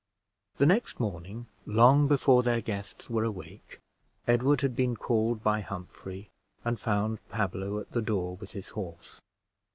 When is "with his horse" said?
8.37-9.21